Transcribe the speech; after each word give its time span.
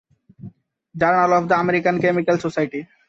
Journal 0.95 1.31
of 1.37 1.43
the 1.49 1.55
American 1.63 1.95
Chemical 2.03 2.37
society. 2.45 2.79